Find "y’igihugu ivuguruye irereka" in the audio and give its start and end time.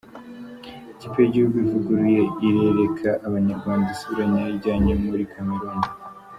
1.21-3.09